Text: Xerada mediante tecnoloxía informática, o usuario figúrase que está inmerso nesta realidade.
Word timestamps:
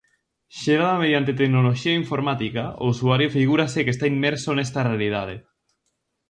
Xerada 0.59 1.01
mediante 1.03 1.37
tecnoloxía 1.41 1.99
informática, 2.03 2.63
o 2.81 2.83
usuario 2.93 3.33
figúrase 3.37 3.83
que 3.85 3.93
está 3.95 4.05
inmerso 4.13 4.49
nesta 4.53 4.79
realidade. 4.89 5.35